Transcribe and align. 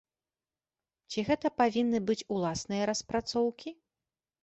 Ці 1.09 1.19
гэта 1.27 1.53
павінны 1.61 1.99
быць 2.09 2.19
уласныя 2.39 2.83
распрацоўкі? 2.95 3.79